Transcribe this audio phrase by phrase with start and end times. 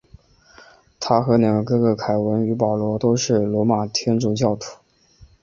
[0.99, 4.79] 他和两个哥哥凯文与保罗都是罗马天主教徒。